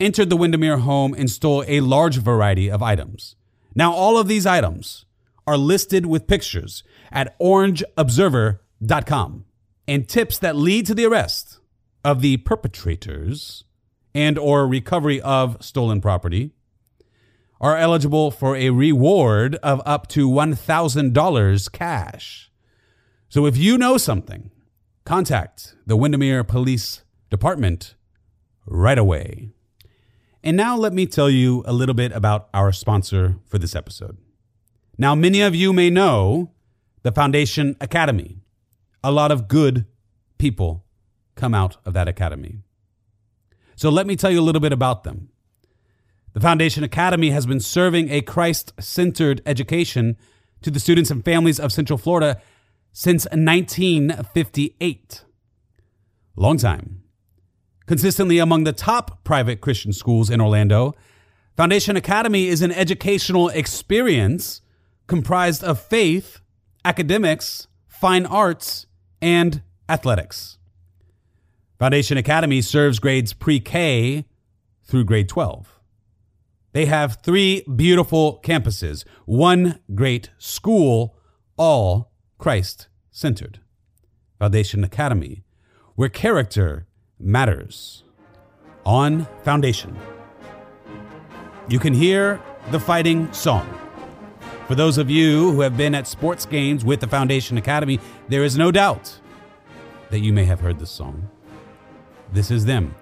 entered 0.00 0.30
the 0.30 0.36
Windermere 0.36 0.78
home 0.78 1.14
and 1.16 1.30
stole 1.30 1.62
a 1.68 1.78
large 1.78 2.16
variety 2.16 2.68
of 2.68 2.82
items. 2.82 3.36
Now, 3.72 3.92
all 3.92 4.18
of 4.18 4.26
these 4.26 4.46
items 4.46 5.04
are 5.46 5.56
listed 5.56 6.06
with 6.06 6.26
pictures 6.26 6.82
at 7.12 7.38
orangeobserver.com 7.38 9.44
and 9.86 10.08
tips 10.08 10.38
that 10.38 10.56
lead 10.56 10.86
to 10.86 10.94
the 10.96 11.04
arrest 11.04 11.60
of 12.04 12.20
the 12.20 12.38
perpetrators 12.38 13.62
and 14.12 14.36
or 14.36 14.66
recovery 14.66 15.20
of 15.20 15.64
stolen 15.64 16.00
property 16.00 16.50
are 17.60 17.76
eligible 17.76 18.32
for 18.32 18.56
a 18.56 18.70
reward 18.70 19.54
of 19.62 19.80
up 19.86 20.08
to 20.08 20.28
$1,000 20.28 21.70
cash. 21.70 22.50
So 23.34 23.46
if 23.46 23.56
you 23.56 23.76
know 23.76 23.98
something, 23.98 24.52
contact 25.04 25.74
the 25.84 25.96
Windermere 25.96 26.44
Police 26.44 27.02
Department 27.30 27.96
right 28.64 28.96
away. 28.96 29.50
And 30.44 30.56
now 30.56 30.76
let 30.76 30.92
me 30.92 31.04
tell 31.04 31.28
you 31.28 31.64
a 31.66 31.72
little 31.72 31.96
bit 31.96 32.12
about 32.12 32.48
our 32.54 32.70
sponsor 32.70 33.38
for 33.44 33.58
this 33.58 33.74
episode. 33.74 34.18
Now, 34.96 35.16
many 35.16 35.40
of 35.40 35.52
you 35.52 35.72
may 35.72 35.90
know 35.90 36.52
the 37.02 37.10
Foundation 37.10 37.74
Academy. 37.80 38.38
A 39.02 39.10
lot 39.10 39.32
of 39.32 39.48
good 39.48 39.84
people 40.38 40.84
come 41.34 41.56
out 41.56 41.76
of 41.84 41.92
that 41.92 42.06
academy. 42.06 42.58
So 43.74 43.90
let 43.90 44.06
me 44.06 44.14
tell 44.14 44.30
you 44.30 44.38
a 44.38 44.46
little 44.46 44.60
bit 44.60 44.72
about 44.72 45.02
them. 45.02 45.28
The 46.34 46.40
Foundation 46.40 46.84
Academy 46.84 47.30
has 47.30 47.46
been 47.46 47.58
serving 47.58 48.10
a 48.10 48.20
Christ 48.20 48.74
centered 48.78 49.42
education 49.44 50.18
to 50.62 50.70
the 50.70 50.78
students 50.78 51.10
and 51.10 51.24
families 51.24 51.58
of 51.58 51.72
Central 51.72 51.98
Florida 51.98 52.40
since 52.94 53.26
1958. 53.26 55.24
Long 56.36 56.56
time. 56.56 57.02
Consistently 57.86 58.38
among 58.38 58.64
the 58.64 58.72
top 58.72 59.22
private 59.24 59.60
Christian 59.60 59.92
schools 59.92 60.30
in 60.30 60.40
Orlando, 60.40 60.94
Foundation 61.56 61.96
Academy 61.96 62.46
is 62.46 62.62
an 62.62 62.72
educational 62.72 63.48
experience 63.48 64.62
comprised 65.06 65.62
of 65.62 65.78
faith, 65.80 66.40
academics, 66.84 67.66
fine 67.88 68.24
arts, 68.26 68.86
and 69.20 69.62
athletics. 69.88 70.56
Foundation 71.78 72.16
Academy 72.16 72.62
serves 72.62 73.00
grades 73.00 73.32
pre 73.32 73.58
K 73.60 74.24
through 74.84 75.04
grade 75.04 75.28
12. 75.28 75.80
They 76.72 76.86
have 76.86 77.18
three 77.22 77.62
beautiful 77.62 78.40
campuses, 78.44 79.04
one 79.26 79.80
great 79.94 80.30
school, 80.38 81.16
all 81.56 82.13
Christ 82.38 82.88
centered. 83.10 83.60
Foundation 84.38 84.84
Academy, 84.84 85.44
where 85.94 86.08
character 86.08 86.86
matters. 87.18 88.02
On 88.84 89.26
Foundation. 89.42 89.96
You 91.68 91.78
can 91.78 91.94
hear 91.94 92.40
the 92.70 92.78
fighting 92.80 93.32
song. 93.32 93.66
For 94.66 94.74
those 94.74 94.98
of 94.98 95.10
you 95.10 95.52
who 95.52 95.60
have 95.60 95.76
been 95.76 95.94
at 95.94 96.06
sports 96.06 96.44
games 96.46 96.84
with 96.84 97.00
the 97.00 97.06
Foundation 97.06 97.56
Academy, 97.56 98.00
there 98.28 98.44
is 98.44 98.58
no 98.58 98.70
doubt 98.70 99.18
that 100.10 100.20
you 100.20 100.32
may 100.32 100.44
have 100.44 100.60
heard 100.60 100.78
this 100.78 100.90
song. 100.90 101.28
This 102.32 102.50
is 102.50 102.64
them. 102.64 102.94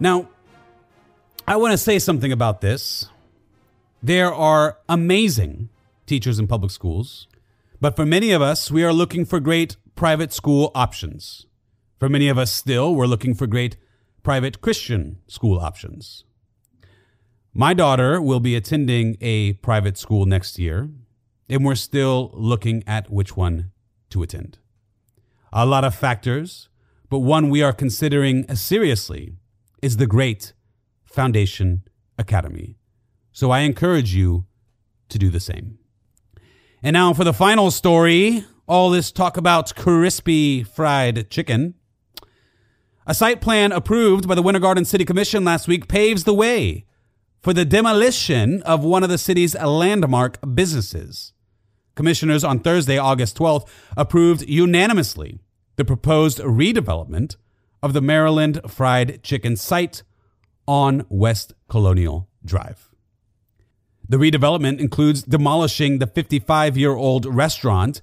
Now, 0.00 0.28
I 1.46 1.56
want 1.56 1.72
to 1.72 1.78
say 1.78 1.98
something 1.98 2.32
about 2.32 2.60
this 2.60 3.08
There 4.02 4.32
are 4.32 4.78
amazing 4.88 5.68
teachers 6.06 6.38
in 6.38 6.46
public 6.46 6.70
schools, 6.70 7.26
but 7.84 7.96
for 7.96 8.06
many 8.06 8.30
of 8.30 8.40
us, 8.40 8.70
we 8.70 8.82
are 8.82 8.94
looking 8.94 9.26
for 9.26 9.40
great 9.40 9.76
private 9.94 10.32
school 10.32 10.72
options. 10.74 11.44
For 11.98 12.08
many 12.08 12.28
of 12.28 12.38
us, 12.38 12.50
still, 12.50 12.94
we're 12.94 13.04
looking 13.04 13.34
for 13.34 13.46
great 13.46 13.76
private 14.22 14.62
Christian 14.62 15.18
school 15.26 15.58
options. 15.58 16.24
My 17.52 17.74
daughter 17.74 18.22
will 18.22 18.40
be 18.40 18.56
attending 18.56 19.18
a 19.20 19.52
private 19.68 19.98
school 19.98 20.24
next 20.24 20.58
year, 20.58 20.88
and 21.46 21.62
we're 21.62 21.74
still 21.74 22.30
looking 22.32 22.82
at 22.86 23.10
which 23.10 23.36
one 23.36 23.70
to 24.08 24.22
attend. 24.22 24.56
A 25.52 25.66
lot 25.66 25.84
of 25.84 25.94
factors, 25.94 26.70
but 27.10 27.18
one 27.18 27.50
we 27.50 27.62
are 27.62 27.74
considering 27.74 28.48
seriously 28.56 29.34
is 29.82 29.98
the 29.98 30.06
great 30.06 30.54
Foundation 31.04 31.82
Academy. 32.16 32.78
So 33.30 33.50
I 33.50 33.58
encourage 33.58 34.14
you 34.14 34.46
to 35.10 35.18
do 35.18 35.28
the 35.28 35.38
same. 35.38 35.80
And 36.84 36.92
now 36.92 37.14
for 37.14 37.24
the 37.24 37.32
final 37.32 37.70
story 37.70 38.44
all 38.68 38.90
this 38.90 39.10
talk 39.10 39.38
about 39.38 39.74
crispy 39.74 40.62
fried 40.62 41.30
chicken. 41.30 41.76
A 43.06 43.14
site 43.14 43.40
plan 43.40 43.72
approved 43.72 44.28
by 44.28 44.34
the 44.34 44.42
Winter 44.42 44.60
Garden 44.60 44.84
City 44.84 45.06
Commission 45.06 45.46
last 45.46 45.66
week 45.66 45.88
paves 45.88 46.24
the 46.24 46.34
way 46.34 46.84
for 47.40 47.54
the 47.54 47.64
demolition 47.64 48.60
of 48.64 48.84
one 48.84 49.02
of 49.02 49.08
the 49.08 49.16
city's 49.16 49.54
landmark 49.54 50.36
businesses. 50.54 51.32
Commissioners 51.94 52.44
on 52.44 52.60
Thursday, 52.60 52.98
August 52.98 53.38
12th, 53.38 53.66
approved 53.96 54.46
unanimously 54.46 55.38
the 55.76 55.86
proposed 55.86 56.38
redevelopment 56.40 57.36
of 57.82 57.94
the 57.94 58.02
Maryland 58.02 58.60
Fried 58.68 59.22
Chicken 59.22 59.56
site 59.56 60.02
on 60.68 61.06
West 61.08 61.54
Colonial 61.66 62.28
Drive. 62.44 62.93
The 64.08 64.18
redevelopment 64.18 64.80
includes 64.80 65.22
demolishing 65.22 65.98
the 65.98 66.06
55 66.06 66.76
year 66.76 66.94
old 66.94 67.24
restaurant 67.24 68.00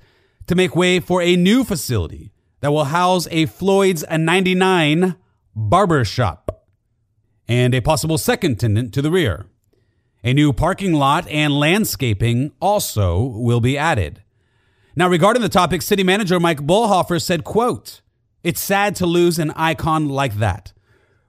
to 0.48 0.56
make 0.56 0.76
way 0.76 1.00
for 1.00 1.22
a 1.22 1.36
new 1.36 1.64
facility 1.64 2.32
that 2.62 2.72
will 2.72 2.86
house 2.86 3.28
a 3.30 3.46
Floyd's 3.46 4.04
99 4.10 5.16
barber 5.56 6.04
shop 6.06 6.66
and 7.48 7.76
a 7.76 7.82
possible 7.82 8.18
second 8.18 8.60
tenant 8.60 8.94
to 8.94 9.02
the 9.02 9.12
rear. 9.12 9.46
A 10.24 10.34
new 10.34 10.54
parking 10.54 10.94
lot 10.94 11.28
and 11.28 11.54
landscaping 11.54 12.52
also 12.60 13.22
will 13.22 13.60
be 13.60 13.78
added. 13.78 14.22
Now, 14.96 15.08
regarding 15.08 15.42
the 15.42 15.50
topic, 15.50 15.82
city 15.82 16.04
manager 16.04 16.40
Mike 16.40 16.62
Bollhoefer 16.62 17.22
said, 17.22 17.44
quote, 17.44 18.02
It's 18.44 18.62
sad 18.62 18.96
to 18.98 19.06
lose 19.06 19.40
an 19.40 19.52
icon 19.52 20.10
like 20.10 20.36
that, 20.36 20.74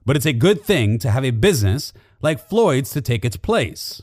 but 0.05 0.15
it's 0.15 0.25
a 0.25 0.33
good 0.33 0.61
thing 0.63 0.99
to 0.99 1.11
have 1.11 1.23
a 1.23 1.31
business 1.31 1.93
like 2.21 2.47
Floyd's 2.47 2.91
to 2.91 3.01
take 3.01 3.25
its 3.25 3.37
place. 3.37 4.01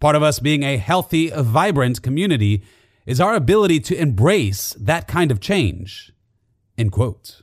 Part 0.00 0.16
of 0.16 0.22
us 0.22 0.38
being 0.40 0.62
a 0.62 0.78
healthy, 0.78 1.30
vibrant 1.30 2.00
community 2.00 2.62
is 3.04 3.20
our 3.20 3.34
ability 3.34 3.80
to 3.80 4.00
embrace 4.00 4.74
that 4.80 5.06
kind 5.06 5.30
of 5.30 5.40
change. 5.40 6.12
End 6.78 6.90
quote. 6.90 7.42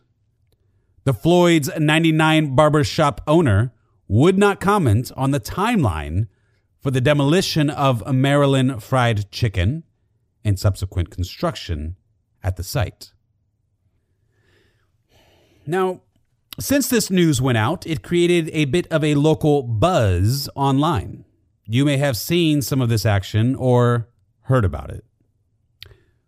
The 1.03 1.13
Floyd's 1.13 1.69
99 1.77 2.55
barbershop 2.55 3.21
owner 3.27 3.71
would 4.07 4.37
not 4.37 4.59
comment 4.59 5.11
on 5.15 5.31
the 5.31 5.39
timeline 5.39 6.27
for 6.79 6.89
the 6.89 6.99
demolition 6.99 7.69
of 7.69 8.05
Maryland 8.13 8.81
fried 8.83 9.31
chicken 9.31 9.83
and 10.43 10.57
subsequent 10.57 11.11
construction 11.11 11.95
at 12.43 12.55
the 12.55 12.63
site. 12.63 13.11
Now, 15.65 16.01
since 16.59 16.89
this 16.89 17.11
news 17.11 17.41
went 17.41 17.57
out, 17.57 17.85
it 17.85 18.01
created 18.01 18.49
a 18.51 18.65
bit 18.65 18.87
of 18.87 19.03
a 19.03 19.15
local 19.15 19.61
buzz 19.61 20.49
online. 20.55 21.25
You 21.69 21.83
may 21.83 21.97
have 21.97 22.15
seen 22.15 22.61
some 22.61 22.81
of 22.81 22.87
this 22.87 23.05
action 23.05 23.55
or 23.55 24.07
heard 24.43 24.63
about 24.63 24.89
it. 24.89 25.03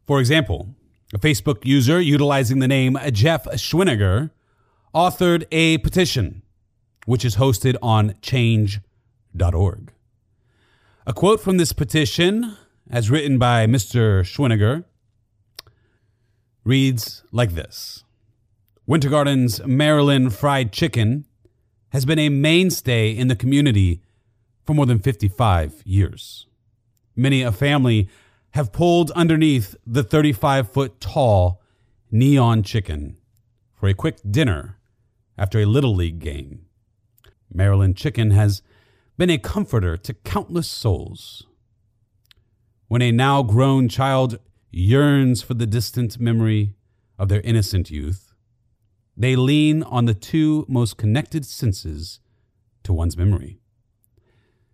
For 0.06 0.20
example, 0.20 0.76
a 1.14 1.18
Facebook 1.18 1.66
user 1.66 2.02
utilizing 2.02 2.60
the 2.60 2.68
name 2.68 2.98
Jeff 3.12 3.46
Schwiniger 3.46 4.32
authored 4.94 5.46
a 5.52 5.78
petition, 5.78 6.42
which 7.06 7.24
is 7.24 7.38
hosted 7.38 7.78
on 7.82 8.16
change.org. 8.22 9.94
A 11.08 11.14
quote 11.14 11.40
from 11.40 11.58
this 11.58 11.72
petition, 11.72 12.58
as 12.90 13.10
written 13.10 13.38
by 13.38 13.66
Mr. 13.66 14.22
Schwiniger, 14.22 14.84
reads 16.66 17.24
like 17.32 17.52
this 17.52 18.04
Winter 18.86 19.10
Garden's 19.10 19.66
Maryland 19.66 20.34
Fried 20.34 20.74
Chicken 20.74 21.26
has 21.90 22.06
been 22.06 22.20
a 22.20 22.30
mainstay 22.30 23.16
in 23.16 23.30
the 23.30 23.36
community 23.36 24.02
for 24.70 24.76
more 24.76 24.86
than 24.86 25.00
55 25.00 25.82
years. 25.84 26.46
Many 27.16 27.42
a 27.42 27.52
family 27.52 28.08
have 28.52 28.72
pulled 28.72 29.10
underneath 29.16 29.76
the 29.84 30.04
35 30.04 30.72
foot 30.72 31.00
tall 31.00 31.60
neon 32.12 32.62
chicken 32.62 33.18
for 33.74 33.90
a 33.90 33.96
quick 33.96 34.20
dinner 34.30 34.78
after 35.40 35.60
a 35.60 35.66
Little 35.66 35.96
League 35.96 36.20
game. 36.20 36.68
Maryland 37.52 37.98
chicken 37.98 38.30
has 38.30 38.62
been 39.18 39.32
a 39.32 39.40
comforter 39.40 39.98
to 39.98 40.14
countless 40.14 40.68
souls. 40.68 41.48
When 42.90 43.02
a 43.02 43.12
now 43.12 43.42
grown 43.42 43.90
child 43.90 44.38
yearns 44.70 45.42
for 45.42 45.56
the 45.56 45.66
distant 45.66 46.20
memory 46.20 46.76
of 47.18 47.28
their 47.28 47.42
innocent 47.42 47.90
youth, 47.90 48.36
they 49.18 49.36
lean 49.36 49.82
on 49.82 50.06
the 50.06 50.14
two 50.14 50.68
most 50.70 50.96
connected 50.96 51.44
senses 51.44 52.20
to 52.84 52.94
one's 52.94 53.18
memory 53.18 53.60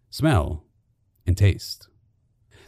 smell, 0.10 0.64
and 1.26 1.38
taste. 1.38 1.88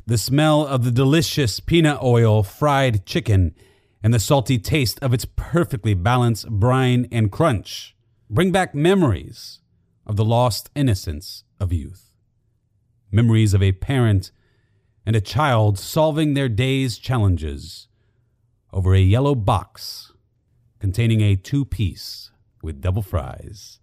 The 0.05 0.17
smell 0.17 0.65
of 0.65 0.83
the 0.83 0.91
delicious 0.91 1.59
peanut 1.59 2.01
oil 2.01 2.43
fried 2.43 3.05
chicken 3.05 3.53
and 4.01 4.13
the 4.13 4.19
salty 4.19 4.57
taste 4.57 4.99
of 5.01 5.13
its 5.13 5.25
perfectly 5.35 5.93
balanced 5.93 6.49
brine 6.49 7.07
and 7.11 7.31
crunch 7.31 7.95
bring 8.29 8.51
back 8.51 8.73
memories 8.73 9.59
of 10.05 10.15
the 10.15 10.25
lost 10.25 10.69
innocence 10.75 11.43
of 11.59 11.73
youth. 11.73 12.13
Memories 13.11 13.53
of 13.53 13.61
a 13.61 13.73
parent 13.73 14.31
and 15.05 15.15
a 15.15 15.21
child 15.21 15.77
solving 15.79 16.33
their 16.33 16.49
day's 16.49 16.97
challenges 16.97 17.87
over 18.71 18.93
a 18.93 18.99
yellow 18.99 19.35
box 19.35 20.13
containing 20.79 21.21
a 21.21 21.35
two 21.35 21.65
piece 21.65 22.31
with 22.61 22.81
double 22.81 23.01
fries 23.01 23.79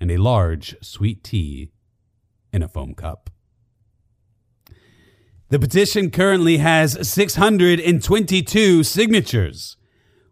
and 0.00 0.10
a 0.10 0.16
large 0.16 0.76
sweet 0.82 1.24
tea 1.24 1.70
in 2.54 2.62
a 2.62 2.68
foam 2.68 2.94
cup. 2.94 3.30
The 5.50 5.58
petition 5.58 6.10
currently 6.10 6.58
has 6.58 7.06
622 7.06 8.82
signatures, 8.84 9.76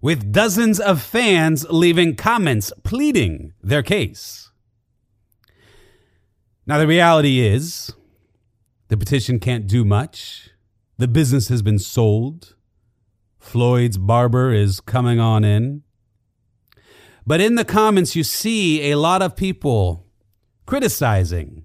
with 0.01 0.33
dozens 0.33 0.81
of 0.81 1.03
fans 1.03 1.67
leaving 1.69 2.17
comments 2.17 2.73
pleading 2.83 3.53
their 3.61 3.83
case. 3.83 4.51
Now, 6.65 6.79
the 6.79 6.87
reality 6.87 7.41
is 7.41 7.93
the 8.89 8.97
petition 8.97 9.41
can't 9.41 9.67
do 9.67 9.85
much. 9.85 10.51
The 10.99 11.09
business 11.09 11.49
has 11.49 11.61
been 11.61 11.81
sold. 11.81 12.55
Floyd's 13.41 13.99
barber 13.99 14.53
is 14.53 14.81
coming 14.81 15.19
on 15.19 15.43
in. 15.43 15.83
But 17.27 17.41
in 17.41 17.57
the 17.57 17.65
comments, 17.65 18.15
you 18.15 18.23
see 18.23 18.91
a 18.91 18.99
lot 18.99 19.23
of 19.23 19.37
people 19.37 20.07
criticizing 20.67 21.65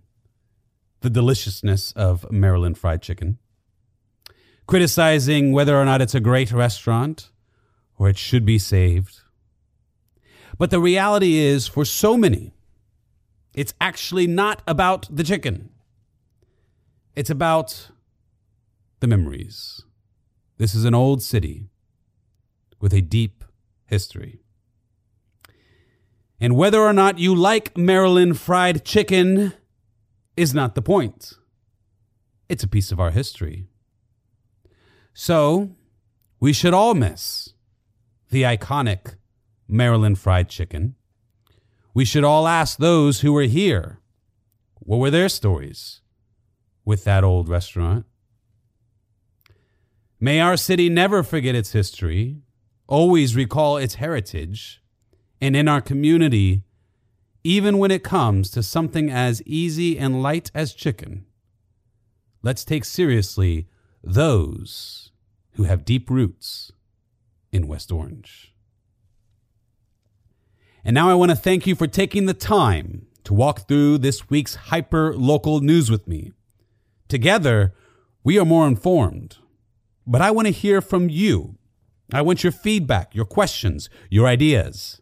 the 1.01 1.09
deliciousness 1.09 1.91
of 1.93 2.31
Maryland 2.31 2.77
fried 2.77 3.01
chicken, 3.01 3.37
criticizing 4.65 5.51
whether 5.51 5.79
or 5.79 5.85
not 5.85 6.01
it's 6.01 6.15
a 6.15 6.19
great 6.19 6.51
restaurant 6.51 7.29
or 7.97 8.09
it 8.09 8.17
should 8.17 8.45
be 8.45 8.59
saved. 8.59 9.21
But 10.57 10.71
the 10.71 10.79
reality 10.79 11.35
is, 11.35 11.67
for 11.67 11.85
so 11.85 12.17
many, 12.17 12.53
it's 13.53 13.73
actually 13.79 14.27
not 14.27 14.61
about 14.67 15.07
the 15.15 15.23
chicken. 15.23 15.69
It's 17.15 17.29
about 17.29 17.89
the 18.99 19.07
memories. 19.07 19.83
This 20.57 20.73
is 20.73 20.85
an 20.85 20.95
old 20.95 21.21
city 21.21 21.69
with 22.79 22.93
a 22.93 23.01
deep 23.01 23.43
history. 23.85 24.39
And 26.39 26.55
whether 26.55 26.81
or 26.81 26.93
not 26.93 27.17
you 27.17 27.33
like 27.33 27.77
Maryland 27.77 28.39
fried 28.39 28.85
chicken 28.85 29.53
is 30.37 30.53
not 30.53 30.75
the 30.75 30.81
point. 30.81 31.33
It's 32.47 32.63
a 32.63 32.67
piece 32.67 32.91
of 32.91 32.99
our 32.99 33.11
history. 33.11 33.67
So, 35.13 35.71
we 36.39 36.53
should 36.53 36.73
all 36.73 36.93
miss 36.93 37.53
the 38.29 38.43
iconic 38.43 39.15
Maryland 39.67 40.19
fried 40.19 40.47
chicken. 40.47 40.95
We 41.93 42.05
should 42.05 42.23
all 42.23 42.47
ask 42.47 42.77
those 42.77 43.21
who 43.21 43.33
were 43.33 43.43
here 43.43 43.99
what 44.75 44.99
were 44.99 45.11
their 45.11 45.27
stories 45.27 46.01
with 46.85 47.03
that 47.03 47.23
old 47.23 47.49
restaurant? 47.49 48.05
May 50.19 50.39
our 50.39 50.55
city 50.55 50.87
never 50.87 51.23
forget 51.23 51.55
its 51.55 51.73
history, 51.73 52.37
always 52.87 53.35
recall 53.35 53.77
its 53.77 53.95
heritage, 53.95 54.81
and 55.41 55.55
in 55.55 55.67
our 55.67 55.81
community, 55.81 56.63
even 57.47 57.77
when 57.77 57.91
it 57.91 58.03
comes 58.03 58.51
to 58.51 58.61
something 58.61 59.09
as 59.09 59.41
easy 59.45 59.97
and 59.97 60.21
light 60.21 60.51
as 60.53 60.73
chicken, 60.73 61.25
let's 62.43 62.65
take 62.65 62.83
seriously 62.83 63.69
those 64.03 65.11
who 65.53 65.63
have 65.63 65.85
deep 65.85 66.09
roots 66.09 66.73
in 67.53 67.65
West 67.65 67.89
Orange. 67.89 68.53
And 70.83 70.93
now 70.93 71.09
I 71.09 71.13
want 71.13 71.31
to 71.31 71.37
thank 71.37 71.65
you 71.65 71.73
for 71.73 71.87
taking 71.87 72.25
the 72.25 72.33
time 72.33 73.07
to 73.23 73.33
walk 73.33 73.65
through 73.65 73.99
this 73.99 74.29
week's 74.29 74.55
hyper 74.55 75.15
local 75.15 75.61
news 75.61 75.89
with 75.89 76.05
me. 76.05 76.33
Together, 77.07 77.73
we 78.25 78.37
are 78.37 78.43
more 78.43 78.67
informed. 78.67 79.37
But 80.05 80.21
I 80.21 80.31
want 80.31 80.47
to 80.47 80.53
hear 80.53 80.81
from 80.81 81.09
you. 81.09 81.55
I 82.11 82.23
want 82.23 82.43
your 82.43 82.51
feedback, 82.51 83.15
your 83.15 83.23
questions, 83.23 83.89
your 84.09 84.27
ideas. 84.27 85.01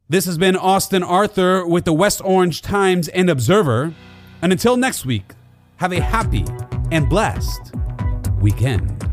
This 0.07 0.27
has 0.27 0.37
been 0.37 0.55
Austin 0.55 1.01
Arthur 1.01 1.65
with 1.65 1.85
the 1.85 1.93
West 1.93 2.21
Orange 2.23 2.61
Times 2.61 3.07
and 3.07 3.27
Observer. 3.27 3.95
And 4.43 4.51
until 4.51 4.77
next 4.77 5.03
week, 5.03 5.31
have 5.77 5.91
a 5.91 5.99
happy 5.99 6.45
and 6.91 7.09
blessed 7.09 7.73
weekend. 8.39 9.03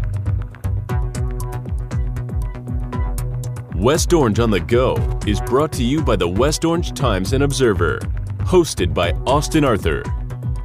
West 3.75 4.13
Orange 4.13 4.39
on 4.39 4.51
the 4.51 4.61
Go 4.61 4.97
is 5.27 5.41
brought 5.41 5.73
to 5.73 5.83
you 5.83 6.03
by 6.03 6.17
the 6.17 6.29
West 6.29 6.67
Orange 6.67 6.93
Times 6.93 7.33
and 7.33 7.43
Observer, 7.43 8.01
hosted 8.45 8.93
by 8.95 9.13
Austin 9.27 9.65
Arthur. 9.65 10.03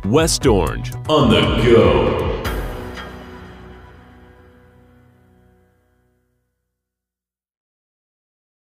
West 0.06 0.46
Orange 0.46 0.94
on 1.08 1.30
the 1.30 1.42
Go. 1.64 2.29